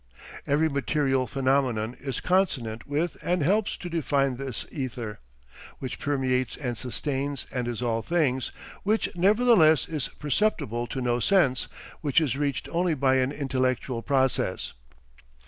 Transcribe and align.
Every 0.47 0.67
material 0.67 1.27
phenomenon 1.27 1.95
is 1.99 2.21
consonant 2.21 2.87
with 2.87 3.17
and 3.21 3.43
helps 3.43 3.77
to 3.77 3.87
define 3.87 4.37
this 4.37 4.65
ether, 4.71 5.19
which 5.77 5.99
permeates 5.99 6.57
and 6.57 6.75
sustains 6.75 7.45
and 7.51 7.67
is 7.67 7.83
all 7.83 8.01
things, 8.01 8.51
which 8.81 9.15
nevertheless 9.15 9.87
is 9.87 10.07
perceptible 10.07 10.87
to 10.87 11.01
no 11.01 11.19
sense, 11.19 11.67
which 12.01 12.19
is 12.19 12.35
reached 12.35 12.67
only 12.71 12.95
by 12.95 13.17
an 13.17 13.31
intellectual 13.31 14.01
process. 14.01 14.73